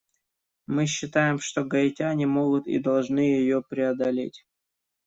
Мы 0.65 0.87
считаем, 0.87 1.37
что 1.37 1.63
гаитяне 1.63 2.25
могут 2.25 2.65
и 2.67 2.79
должны 2.79 3.19
ее 3.19 3.61
преодолеть. 3.61 4.47